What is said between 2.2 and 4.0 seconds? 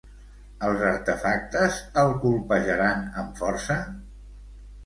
colpejaren amb força?